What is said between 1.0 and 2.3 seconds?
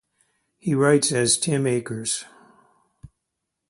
as Tim Akers.